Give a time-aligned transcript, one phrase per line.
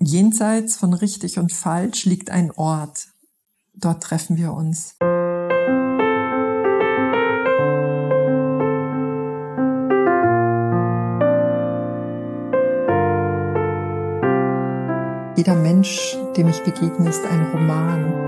[0.00, 3.08] Jenseits von richtig und falsch liegt ein Ort.
[3.74, 4.94] Dort treffen wir uns.
[15.36, 18.27] Jeder Mensch, dem ich begegne, ist ein Roman.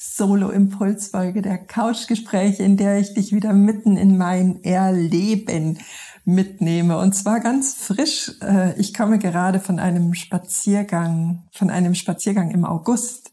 [0.00, 5.80] Solo-Impulsfolge der Couchgespräche, in der ich dich wieder mitten in mein Erleben
[6.24, 6.98] mitnehme.
[6.98, 8.30] Und zwar ganz frisch.
[8.40, 13.32] Äh, ich komme gerade von einem Spaziergang, von einem Spaziergang im August,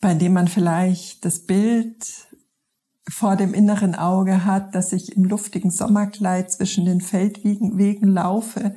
[0.00, 2.06] bei dem man vielleicht das Bild
[3.10, 8.76] vor dem inneren Auge hat, dass ich im luftigen Sommerkleid zwischen den Feldwegen laufe.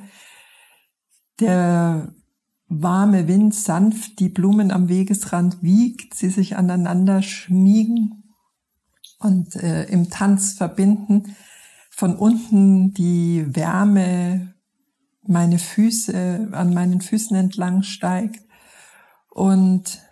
[1.38, 2.12] Der
[2.80, 8.22] warme Wind sanft die Blumen am Wegesrand wiegt, sie sich aneinander schmiegen
[9.18, 11.36] und äh, im Tanz verbinden
[11.90, 14.54] von unten die Wärme
[15.26, 18.44] meine Füße, an meinen Füßen entlang steigt.
[19.30, 20.02] Und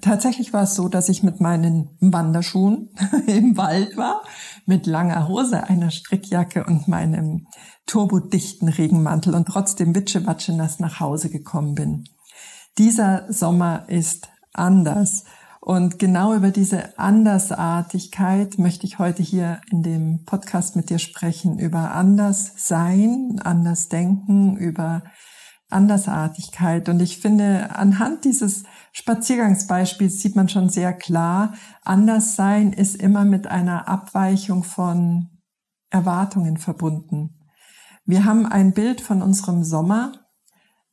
[0.00, 2.90] tatsächlich war es so, dass ich mit meinen Wanderschuhen
[3.26, 4.22] im Wald war,
[4.66, 7.46] mit langer Hose, einer Strickjacke und meinem
[7.86, 12.04] turbodichten Regenmantel und trotzdem witschewatsche nass nach Hause gekommen bin.
[12.78, 15.24] Dieser Sommer ist anders.
[15.60, 21.58] Und genau über diese Andersartigkeit möchte ich heute hier in dem Podcast mit dir sprechen,
[21.58, 25.04] über Anderssein, Andersdenken, über
[25.72, 26.88] Andersartigkeit.
[26.88, 33.46] Und ich finde, anhand dieses Spaziergangsbeispiels sieht man schon sehr klar, Anderssein ist immer mit
[33.46, 35.28] einer Abweichung von
[35.90, 37.30] Erwartungen verbunden.
[38.04, 40.12] Wir haben ein Bild von unserem Sommer,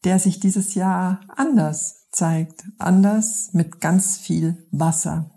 [0.03, 5.31] der sich dieses Jahr anders zeigt anders mit ganz viel Wasser.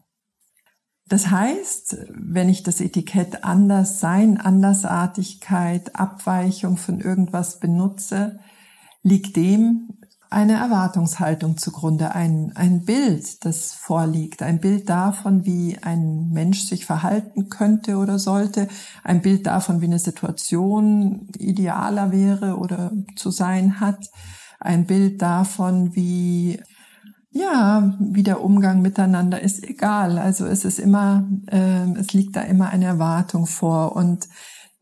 [1.08, 8.38] Das heißt, wenn ich das Etikett anders sein, Andersartigkeit, Abweichung von irgendwas benutze,
[9.02, 9.88] liegt dem
[10.32, 16.86] eine Erwartungshaltung zugrunde, ein, ein Bild, das vorliegt, ein Bild davon, wie ein Mensch sich
[16.86, 18.68] verhalten könnte oder sollte,
[19.04, 24.08] ein Bild davon, wie eine Situation idealer wäre oder zu sein hat,
[24.58, 26.60] ein Bild davon, wie
[27.34, 30.18] ja, wie der Umgang miteinander ist egal.
[30.18, 33.96] Also es ist immer, äh, es liegt da immer eine Erwartung vor.
[33.96, 34.28] Und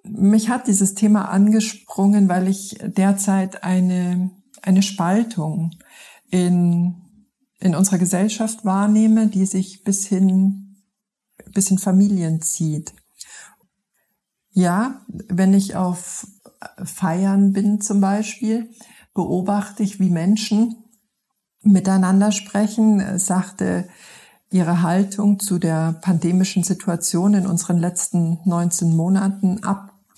[0.05, 4.31] mich hat dieses Thema angesprungen, weil ich derzeit eine,
[4.63, 5.73] eine Spaltung
[6.31, 6.95] in,
[7.59, 10.77] in unserer Gesellschaft wahrnehme, die sich bis hin,
[11.53, 12.93] bis in Familien zieht.
[14.53, 16.27] Ja, wenn ich auf
[16.83, 18.71] Feiern bin zum Beispiel,
[19.15, 20.77] beobachte ich, wie Menschen
[21.63, 23.89] miteinander sprechen, sagte
[24.51, 29.63] ihre Haltung zu der pandemischen Situation in unseren letzten 19 Monaten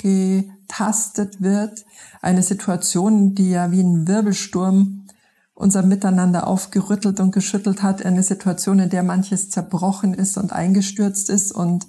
[0.02, 1.84] abgetastet wird.
[2.20, 5.06] Eine Situation, die ja wie ein Wirbelsturm
[5.54, 8.04] unser Miteinander aufgerüttelt und geschüttelt hat.
[8.04, 11.86] Eine Situation, in der manches zerbrochen ist und eingestürzt ist und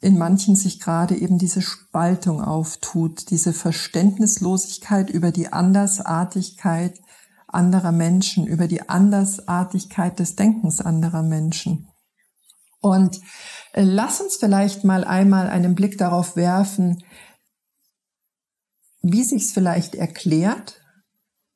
[0.00, 7.00] in manchen sich gerade eben diese Spaltung auftut, diese Verständnislosigkeit über die Andersartigkeit
[7.46, 11.91] anderer Menschen, über die Andersartigkeit des Denkens anderer Menschen.
[12.82, 13.20] Und
[13.72, 17.02] äh, lass uns vielleicht mal einmal einen Blick darauf werfen,
[19.00, 20.80] wie sich es vielleicht erklärt,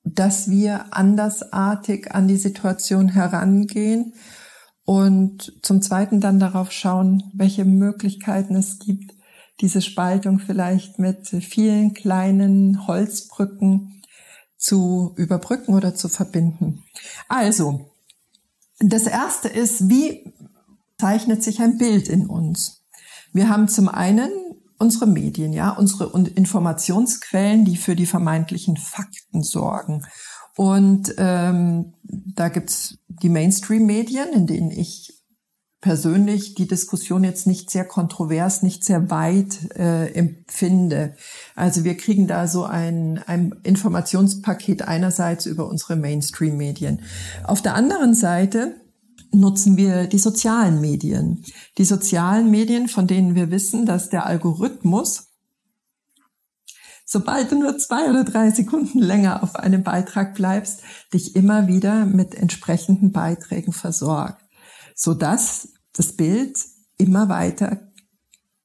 [0.05, 4.15] dass wir andersartig an die Situation herangehen
[4.85, 9.13] und zum Zweiten dann darauf schauen, welche Möglichkeiten es gibt,
[9.61, 14.03] diese Spaltung vielleicht mit vielen kleinen Holzbrücken
[14.57, 16.84] zu überbrücken oder zu verbinden.
[17.29, 17.91] Also,
[18.79, 20.34] das erste ist, wie
[20.98, 22.84] zeichnet sich ein Bild in uns?
[23.33, 24.31] Wir haben zum einen
[24.78, 30.04] unsere Medien, ja, unsere Informationsquellen, die für die vermeintlichen Fakten sorgen.
[30.57, 35.13] Und ähm, da gibt's die Mainstream-Medien, in denen ich
[35.83, 41.15] persönlich die Diskussion jetzt nicht sehr kontrovers, nicht sehr weit äh, empfinde.
[41.54, 47.03] Also wir kriegen da so ein, ein Informationspaket einerseits über unsere Mainstream-Medien.
[47.45, 48.75] Auf der anderen Seite
[49.38, 51.44] nutzen wir die sozialen Medien.
[51.78, 55.28] Die sozialen Medien, von denen wir wissen, dass der Algorithmus,
[57.04, 60.80] sobald du nur zwei oder drei Sekunden länger auf einem Beitrag bleibst,
[61.12, 64.44] dich immer wieder mit entsprechenden Beiträgen versorgt,
[64.94, 66.59] sodass das Bild
[66.98, 67.80] immer weiter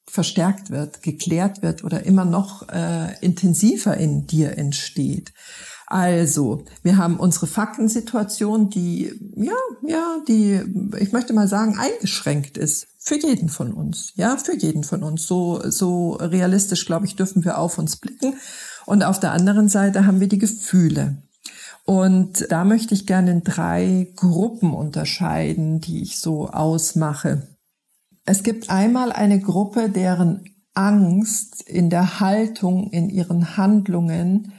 [0.07, 5.31] verstärkt wird, geklärt wird oder immer noch äh, intensiver in dir entsteht.
[5.91, 9.51] Also, wir haben unsere Faktensituation, die, ja,
[9.85, 10.61] ja, die,
[10.97, 12.87] ich möchte mal sagen, eingeschränkt ist.
[12.97, 14.13] Für jeden von uns.
[14.15, 15.27] Ja, für jeden von uns.
[15.27, 18.35] So, so realistisch, glaube ich, dürfen wir auf uns blicken.
[18.85, 21.17] Und auf der anderen Seite haben wir die Gefühle.
[21.83, 27.49] Und da möchte ich gerne in drei Gruppen unterscheiden, die ich so ausmache.
[28.23, 34.53] Es gibt einmal eine Gruppe, deren Angst in der Haltung, in ihren Handlungen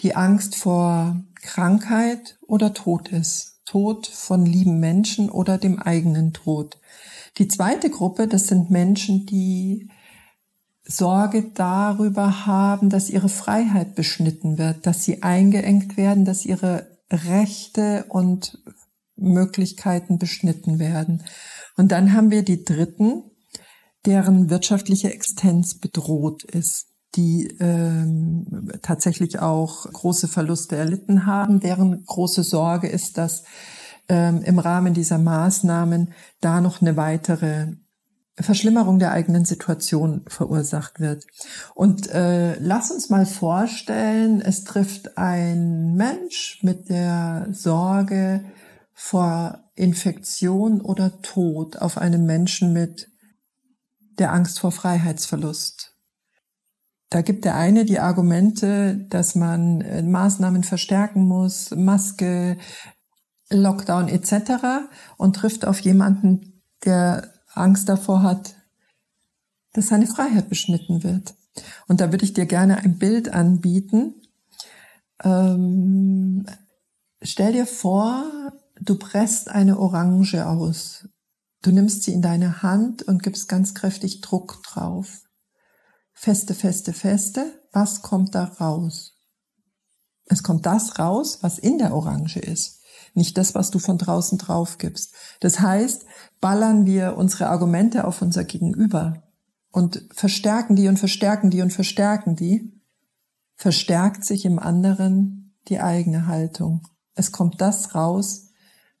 [0.00, 3.60] die Angst vor Krankheit oder Tod ist.
[3.66, 6.78] Tod von lieben Menschen oder dem eigenen Tod.
[7.38, 9.88] Die zweite Gruppe, das sind Menschen, die
[10.84, 18.06] Sorge darüber haben, dass ihre Freiheit beschnitten wird, dass sie eingeengt werden, dass ihre Rechte
[18.08, 18.58] und
[19.14, 21.22] Möglichkeiten beschnitten werden.
[21.76, 23.22] Und dann haben wir die Dritten,
[24.04, 31.60] deren wirtschaftliche Existenz bedroht ist die ähm, tatsächlich auch große Verluste erlitten haben.
[31.60, 33.44] Deren große Sorge ist, dass
[34.08, 37.68] ähm, im Rahmen dieser Maßnahmen da noch eine weitere
[38.38, 41.24] Verschlimmerung der eigenen Situation verursacht wird.
[41.74, 48.44] Und äh, lass uns mal vorstellen, es trifft ein Mensch mit der Sorge
[48.92, 53.08] vor Infektion oder Tod auf einen Menschen mit
[54.18, 55.79] der Angst vor Freiheitsverlust
[57.10, 62.56] da gibt der eine die Argumente, dass man äh, Maßnahmen verstärken muss, Maske,
[63.50, 64.86] Lockdown etc.
[65.16, 68.54] und trifft auf jemanden, der Angst davor hat,
[69.72, 71.34] dass seine Freiheit beschnitten wird.
[71.88, 74.14] Und da würde ich dir gerne ein Bild anbieten.
[75.22, 76.46] Ähm,
[77.22, 78.24] stell dir vor,
[78.80, 81.08] du presst eine Orange aus.
[81.62, 85.22] Du nimmst sie in deine Hand und gibst ganz kräftig Druck drauf.
[86.22, 87.50] Feste, feste, feste.
[87.72, 89.14] Was kommt da raus?
[90.26, 92.82] Es kommt das raus, was in der Orange ist.
[93.14, 95.14] Nicht das, was du von draußen drauf gibst.
[95.40, 96.04] Das heißt,
[96.38, 99.22] ballern wir unsere Argumente auf unser Gegenüber
[99.72, 102.70] und verstärken die und verstärken die und verstärken die,
[103.56, 106.86] verstärkt sich im anderen die eigene Haltung.
[107.14, 108.48] Es kommt das raus,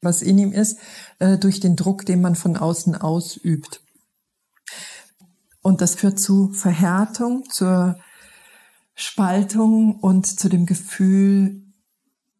[0.00, 0.78] was in ihm ist,
[1.18, 3.82] äh, durch den Druck, den man von außen ausübt.
[5.62, 7.98] Und das führt zu Verhärtung, zur
[8.94, 11.62] Spaltung und zu dem Gefühl,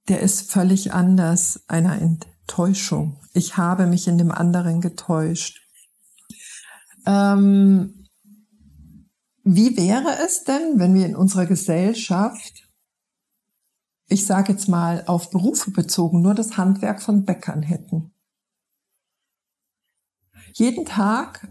[0.09, 3.21] der ist völlig anders, einer Enttäuschung.
[3.33, 5.61] Ich habe mich in dem anderen getäuscht.
[7.07, 8.09] Ähm,
[9.45, 12.69] wie wäre es denn, wenn wir in unserer Gesellschaft,
[14.07, 18.13] ich sage jetzt mal auf Berufe bezogen, nur das Handwerk von Bäckern hätten?
[20.53, 21.49] Jeden Tag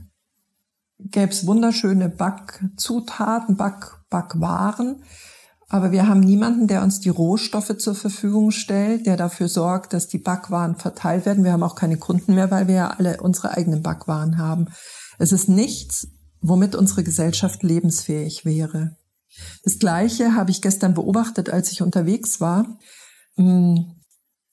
[0.99, 5.03] gäbe es wunderschöne Backzutaten, Back, Backwaren.
[5.71, 10.07] Aber wir haben niemanden, der uns die Rohstoffe zur Verfügung stellt, der dafür sorgt, dass
[10.07, 11.43] die Backwaren verteilt werden.
[11.43, 14.67] Wir haben auch keine Kunden mehr, weil wir ja alle unsere eigenen Backwaren haben.
[15.19, 16.07] Es ist nichts,
[16.41, 18.97] womit unsere Gesellschaft lebensfähig wäre.
[19.63, 22.79] Das Gleiche habe ich gestern beobachtet, als ich unterwegs war.
[23.35, 23.95] Hm,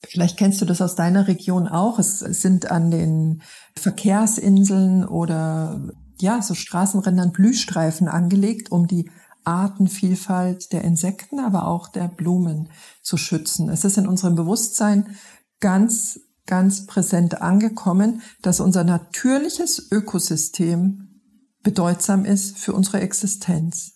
[0.07, 1.97] vielleicht kennst du das aus deiner Region auch.
[1.97, 3.41] Es sind an den
[3.75, 5.81] Verkehrsinseln oder
[6.21, 9.09] ja, so Straßenrändern Blühstreifen angelegt, um die
[9.43, 12.69] Artenvielfalt der Insekten, aber auch der Blumen
[13.01, 13.69] zu schützen.
[13.69, 15.15] Es ist in unserem Bewusstsein
[15.59, 21.21] ganz, ganz präsent angekommen, dass unser natürliches Ökosystem
[21.63, 23.93] bedeutsam ist für unsere Existenz.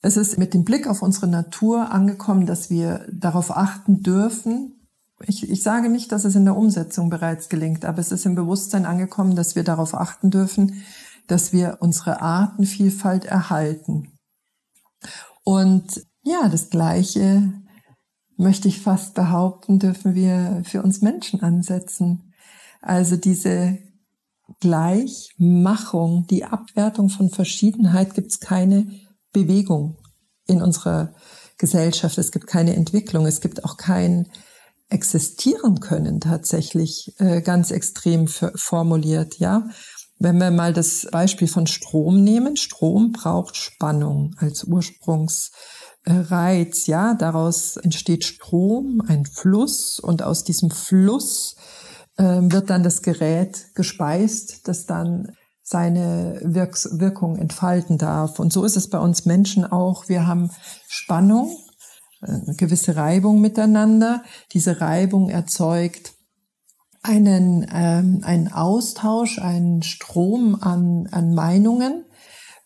[0.00, 4.76] Es ist mit dem Blick auf unsere Natur angekommen, dass wir darauf achten dürfen,
[5.24, 8.34] ich, ich sage nicht, dass es in der Umsetzung bereits gelingt, aber es ist im
[8.34, 10.82] Bewusstsein angekommen, dass wir darauf achten dürfen,
[11.26, 14.18] dass wir unsere Artenvielfalt erhalten.
[15.44, 17.52] Und ja, das Gleiche
[18.36, 22.34] möchte ich fast behaupten, dürfen wir für uns Menschen ansetzen.
[22.82, 23.78] Also diese
[24.60, 28.86] Gleichmachung, die Abwertung von Verschiedenheit gibt es keine
[29.32, 29.96] Bewegung
[30.46, 31.14] in unserer
[31.58, 32.18] Gesellschaft.
[32.18, 33.26] Es gibt keine Entwicklung.
[33.26, 34.28] Es gibt auch kein
[34.88, 39.68] Existieren können tatsächlich äh, ganz extrem formuliert, ja.
[40.18, 47.76] Wenn wir mal das Beispiel von Strom nehmen, Strom braucht Spannung als Ursprungsreiz, ja, daraus
[47.76, 51.56] entsteht Strom, ein Fluss und aus diesem Fluss
[52.16, 55.32] äh, wird dann das Gerät gespeist, das dann
[55.62, 58.38] seine Wirks Wirkung entfalten darf.
[58.38, 60.08] Und so ist es bei uns Menschen auch.
[60.08, 60.50] Wir haben
[60.88, 61.56] Spannung,
[62.20, 64.22] eine gewisse Reibung miteinander.
[64.52, 66.15] Diese Reibung erzeugt
[67.06, 72.04] einen, ähm, einen Austausch, einen Strom an, an Meinungen.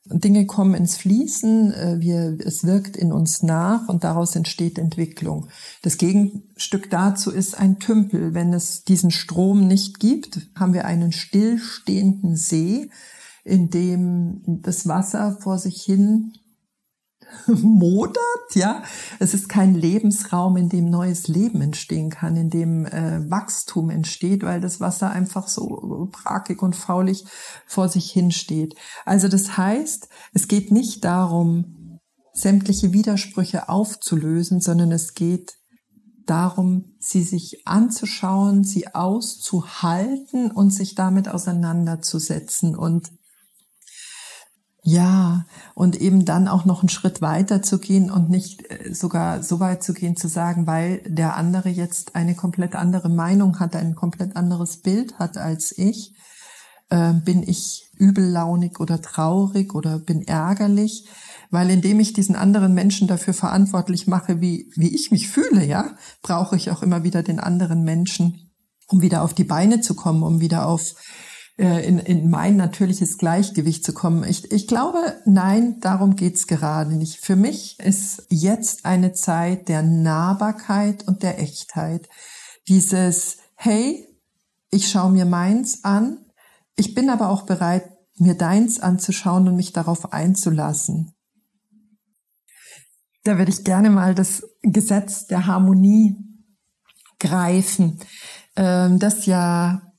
[0.07, 5.49] Dinge kommen ins Fließen, äh, wir, es wirkt in uns nach und daraus entsteht Entwicklung.
[5.83, 8.35] Das Gegenstück dazu ist ein Tümpel.
[8.35, 12.91] Wenn es diesen Strom nicht gibt, haben wir einen stillstehenden See,
[13.45, 16.33] in dem das Wasser vor sich hin
[17.47, 18.83] modert, ja.
[19.19, 24.43] Es ist kein Lebensraum, in dem neues Leben entstehen kann, in dem äh, Wachstum entsteht,
[24.43, 27.25] weil das Wasser einfach so brakig und faulig
[27.67, 28.75] vor sich hin steht.
[29.05, 31.99] Also das heißt, es geht nicht darum,
[32.33, 35.55] sämtliche Widersprüche aufzulösen, sondern es geht
[36.27, 43.11] darum, sie sich anzuschauen, sie auszuhalten und sich damit auseinanderzusetzen und
[44.83, 45.45] ja,
[45.75, 49.61] und eben dann auch noch einen Schritt weiter zu gehen und nicht äh, sogar so
[49.61, 53.95] weit zu gehen, zu sagen, weil der andere jetzt eine komplett andere Meinung hat, ein
[53.95, 56.15] komplett anderes Bild hat als ich,
[56.89, 61.07] äh, bin ich übellaunig oder traurig oder bin ärgerlich,
[61.51, 65.95] weil indem ich diesen anderen Menschen dafür verantwortlich mache, wie, wie ich mich fühle, ja,
[66.23, 68.51] brauche ich auch immer wieder den anderen Menschen,
[68.87, 70.95] um wieder auf die Beine zu kommen, um wieder auf
[71.57, 74.25] in, in mein natürliches Gleichgewicht zu kommen.
[74.25, 77.17] Ich, ich glaube, nein, darum geht's gerade nicht.
[77.17, 82.09] Für mich ist jetzt eine Zeit der Nahbarkeit und der Echtheit.
[82.69, 84.07] Dieses, hey,
[84.71, 86.19] ich schaue mir meins an,
[86.77, 91.15] ich bin aber auch bereit, mir deins anzuschauen und mich darauf einzulassen.
[93.25, 96.17] Da würde ich gerne mal das Gesetz der Harmonie
[97.19, 98.01] greifen,
[98.57, 99.90] ähm, das ja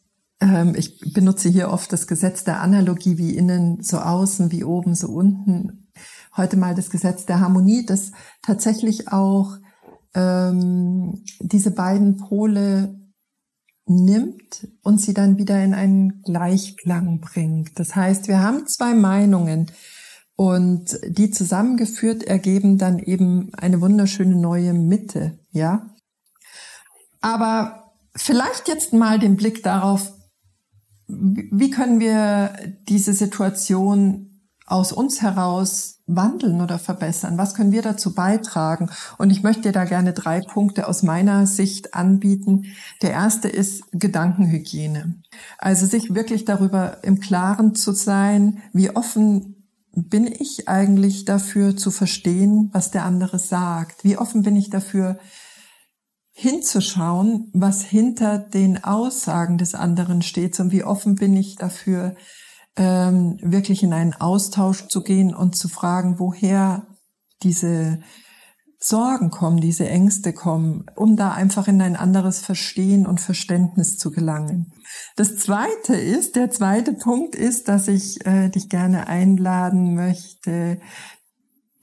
[0.76, 5.10] ich benutze hier oft das Gesetz der Analogie, wie innen so außen, wie oben so
[5.10, 5.92] unten.
[6.36, 9.58] Heute mal das Gesetz der Harmonie, das tatsächlich auch
[10.16, 13.00] ähm, diese beiden Pole
[13.86, 17.78] nimmt und sie dann wieder in einen Gleichklang bringt.
[17.80, 19.72] Das heißt, wir haben zwei Meinungen
[20.36, 25.88] und die zusammengeführt ergeben dann eben eine wunderschöne neue Mitte, ja.
[27.20, 30.14] Aber vielleicht jetzt mal den Blick darauf,
[31.12, 32.54] wie können wir
[32.88, 34.28] diese Situation
[34.66, 37.38] aus uns heraus wandeln oder verbessern?
[37.38, 38.90] Was können wir dazu beitragen?
[39.18, 42.66] Und ich möchte dir da gerne drei Punkte aus meiner Sicht anbieten.
[43.02, 45.16] Der erste ist Gedankenhygiene.
[45.58, 49.56] Also sich wirklich darüber im Klaren zu sein, wie offen
[49.94, 54.06] bin ich eigentlich dafür zu verstehen, was der andere sagt?
[54.06, 55.20] Wie offen bin ich dafür,
[56.34, 62.16] hinzuschauen, was hinter den Aussagen des anderen steht und wie offen bin ich dafür,
[62.78, 66.88] ähm, wirklich in einen Austausch zu gehen und zu fragen, woher
[67.44, 68.00] diese
[68.84, 74.10] Sorgen kommen, diese Ängste kommen, um da einfach in ein anderes Verstehen und Verständnis zu
[74.10, 74.74] gelangen.
[75.16, 80.80] Das zweite ist, der zweite Punkt ist, dass ich äh, dich gerne einladen möchte,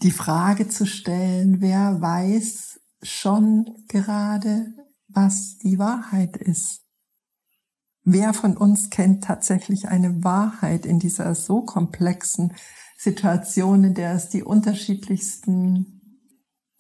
[0.03, 4.67] die Frage zu stellen, wer weiß, schon gerade,
[5.09, 6.83] was die Wahrheit ist.
[8.05, 12.55] Wer von uns kennt tatsächlich eine Wahrheit in dieser so komplexen
[12.99, 16.01] Situation, in der es die unterschiedlichsten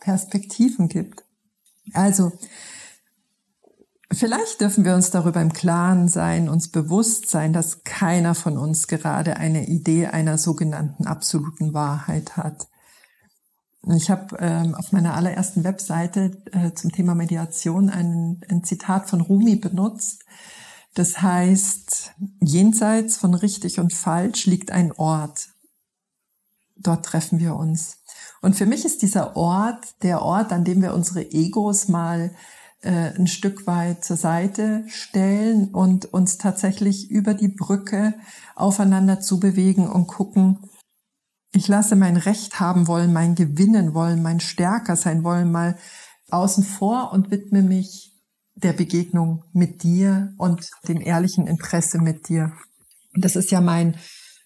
[0.00, 1.24] Perspektiven gibt?
[1.92, 2.32] Also,
[4.12, 8.86] vielleicht dürfen wir uns darüber im Klaren sein, uns bewusst sein, dass keiner von uns
[8.86, 12.68] gerade eine Idee einer sogenannten absoluten Wahrheit hat.
[13.86, 19.20] Ich habe ähm, auf meiner allerersten Webseite äh, zum Thema Mediation ein, ein Zitat von
[19.20, 20.24] Rumi benutzt.
[20.94, 25.48] Das heißt, jenseits von richtig und falsch liegt ein Ort.
[26.76, 27.98] Dort treffen wir uns.
[28.40, 32.34] Und für mich ist dieser Ort der Ort, an dem wir unsere Egos mal
[32.82, 38.14] äh, ein Stück weit zur Seite stellen und uns tatsächlich über die Brücke
[38.54, 40.58] aufeinander zu bewegen und gucken,
[41.58, 45.76] ich lasse mein Recht haben wollen, mein gewinnen wollen, mein stärker sein wollen mal
[46.30, 48.12] außen vor und widme mich
[48.54, 52.52] der Begegnung mit dir und dem ehrlichen Interesse mit dir.
[53.14, 53.96] Das ist ja mein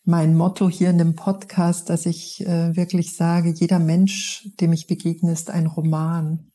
[0.05, 4.89] mein Motto hier in dem Podcast, dass ich äh, wirklich sage, jeder Mensch, dem ich
[4.89, 6.51] begegne, ist ein Roman.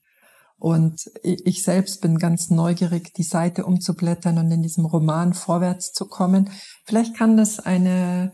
[0.59, 6.07] Und ich selbst bin ganz neugierig, die Seite umzublättern und in diesem Roman vorwärts zu
[6.07, 6.49] kommen.
[6.83, 8.33] Vielleicht kann das eine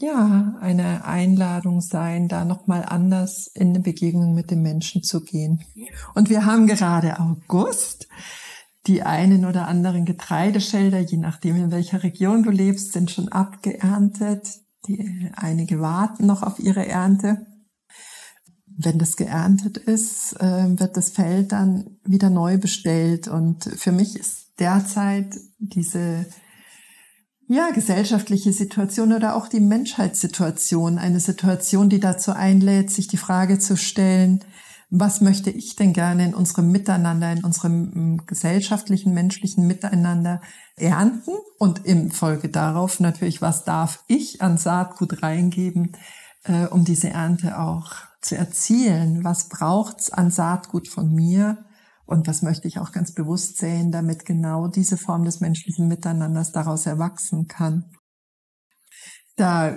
[0.00, 5.64] ja, eine Einladung sein, da nochmal anders in eine Begegnung mit dem Menschen zu gehen.
[6.14, 8.08] Und wir haben gerade August.
[8.86, 14.48] Die einen oder anderen Getreideschelder, je nachdem in welcher Region du lebst, sind schon abgeerntet.
[14.86, 17.46] Die, einige warten noch auf ihre Ernte.
[18.66, 23.26] Wenn das geerntet ist, äh, wird das Feld dann wieder neu bestellt.
[23.26, 26.24] Und für mich ist derzeit diese
[27.48, 33.58] ja, gesellschaftliche Situation oder auch die Menschheitssituation, eine Situation, die dazu einlädt, sich die Frage
[33.58, 34.44] zu stellen,
[34.90, 40.40] was möchte ich denn gerne in unserem Miteinander, in unserem mm, gesellschaftlichen, menschlichen Miteinander
[40.76, 45.92] ernten und im Folge darauf natürlich, was darf ich an Saatgut reingeben,
[46.44, 49.24] äh, um diese Ernte auch zu erzielen?
[49.24, 51.58] Was braucht's an Saatgut von mir?
[52.08, 56.52] Und was möchte ich auch ganz bewusst sehen, damit genau diese Form des menschlichen Miteinanders
[56.52, 57.84] daraus erwachsen kann?
[59.36, 59.76] Da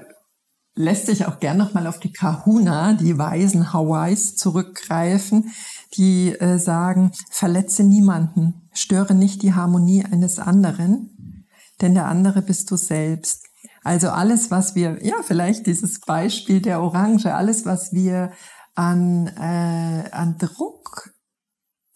[0.74, 5.52] lässt sich auch gern nochmal auf die Kahuna, die Weisen Hawaiis, zurückgreifen,
[5.98, 11.46] die äh, sagen, verletze niemanden, störe nicht die Harmonie eines anderen,
[11.82, 13.46] denn der andere bist du selbst.
[13.84, 18.32] Also alles, was wir, ja, vielleicht dieses Beispiel der Orange, alles, was wir
[18.74, 21.12] an, äh, an Druck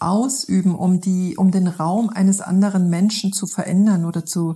[0.06, 4.56] ausüben, um die, um den Raum eines anderen Menschen zu verändern oder zu,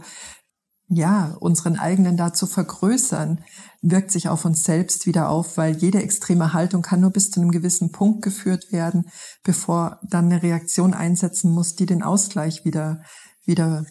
[0.87, 3.43] ja, unseren eigenen da zu vergrößern,
[3.81, 7.39] wirkt sich auf uns selbst wieder auf, weil jede extreme Haltung kann nur bis zu
[7.39, 9.09] einem gewissen Punkt geführt werden,
[9.43, 13.03] bevor dann eine Reaktion einsetzen muss, die den Ausgleich wieder,
[13.45, 13.85] wieder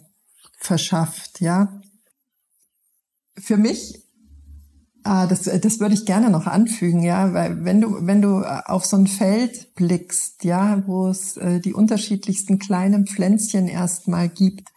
[0.59, 1.81] verschafft, ja.
[3.37, 4.08] Für mich
[5.05, 8.85] Ah, das, das würde ich gerne noch anfügen, ja, weil wenn du, wenn du auf
[8.85, 14.69] so ein Feld blickst, ja, wo es äh, die unterschiedlichsten kleinen Pflänzchen erstmal gibt,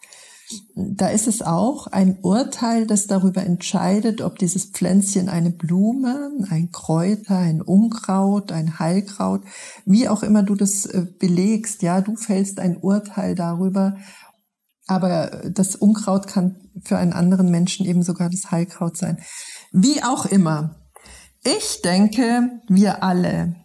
[0.74, 6.70] da ist es auch ein Urteil, das darüber entscheidet, ob dieses Pflänzchen eine Blume, ein
[6.70, 9.42] Kräuter, ein Unkraut, ein Heilkraut,
[9.84, 13.96] wie auch immer du das äh, belegst, ja, du fällst ein Urteil darüber,
[14.86, 19.18] aber das Unkraut kann für einen anderen Menschen eben sogar das Heilkraut sein.
[19.72, 20.76] Wie auch immer.
[21.42, 23.56] Ich denke, wir alle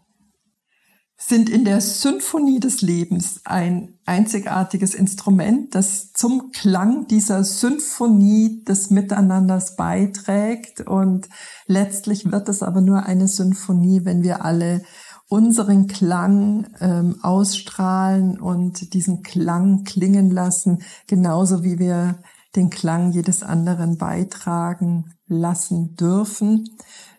[1.18, 8.90] sind in der Symphonie des Lebens ein einzigartiges Instrument, das zum Klang dieser Symphonie des
[8.90, 10.82] Miteinanders beiträgt.
[10.82, 11.28] Und
[11.66, 14.84] letztlich wird es aber nur eine Symphonie, wenn wir alle
[15.28, 22.20] unseren Klang ähm, ausstrahlen und diesen Klang klingen lassen, genauso wie wir
[22.58, 26.68] den Klang jedes anderen beitragen lassen dürfen,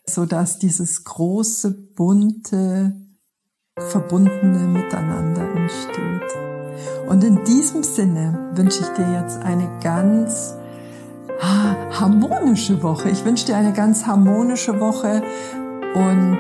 [0.04, 2.92] so dass dieses große, bunte,
[3.76, 6.36] verbundene Miteinander entsteht.
[7.08, 10.54] Und in diesem Sinne wünsche ich dir jetzt eine ganz
[11.40, 13.10] harmonische Woche.
[13.10, 15.22] Ich wünsche dir eine ganz harmonische Woche
[15.94, 16.38] und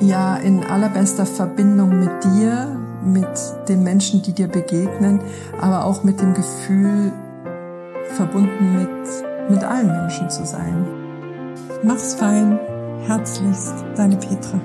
[0.00, 3.28] ja, in allerbester Verbindung mit dir, mit
[3.68, 5.20] den Menschen, die dir begegnen,
[5.60, 7.12] aber auch mit dem Gefühl,
[8.10, 10.86] verbunden mit, mit allen Menschen zu sein.
[11.82, 12.58] Mach's fein.
[13.06, 14.60] Herzlichst, deine Petra.